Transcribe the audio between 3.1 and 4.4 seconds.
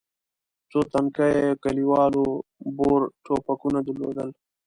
ټوپکونه درلودل.